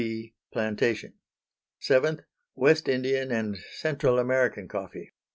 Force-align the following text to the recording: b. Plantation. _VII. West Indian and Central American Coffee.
b. 0.03 0.33
Plantation. 0.51 1.13
_VII. 1.79 2.23
West 2.55 2.87
Indian 2.87 3.31
and 3.31 3.55
Central 3.73 4.17
American 4.17 4.67
Coffee. 4.67 5.11